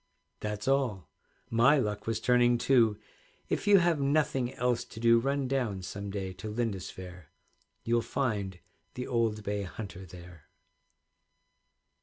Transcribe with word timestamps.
That's 0.39 0.67
all. 0.67 1.11
My 1.51 1.77
luck 1.77 2.07
was 2.07 2.19
turning 2.19 2.57
too; 2.57 2.97
If 3.49 3.67
you 3.67 3.77
have 3.77 4.01
nothing 4.01 4.51
else 4.55 4.83
to 4.83 4.99
do, 4.99 5.19
Run 5.19 5.47
down 5.47 5.83
some 5.83 6.09
day 6.09 6.33
to 6.41 6.49
Lindisfaire, 6.49 7.27
You'll 7.83 8.01
find 8.01 8.57
the 8.95 9.05
old 9.05 9.43
bay 9.43 9.61
hunter 9.61 10.07
there. 10.07 10.45